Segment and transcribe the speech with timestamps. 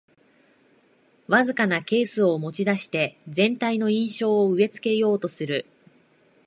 [1.27, 5.67] わずかなケースを持ちだして全体の印象を植え付けようとする